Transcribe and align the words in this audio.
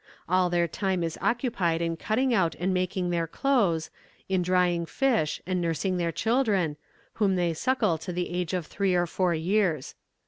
All 0.27 0.49
their 0.49 0.67
time 0.67 1.03
is 1.03 1.15
occupied 1.21 1.79
in 1.79 1.95
cutting 1.95 2.33
out 2.33 2.55
and 2.57 2.73
making 2.73 3.11
their 3.11 3.27
clothes, 3.27 3.91
in 4.27 4.41
drying 4.41 4.87
fish 4.87 5.39
and 5.45 5.61
nursing 5.61 5.97
their 5.97 6.11
children, 6.11 6.75
whom 7.21 7.35
they 7.35 7.53
suckle 7.53 7.99
to 7.99 8.11
the 8.11 8.31
age 8.31 8.55
of 8.55 8.65
three 8.65 8.95
or 8.95 9.05
four 9.05 9.35
years. 9.35 9.93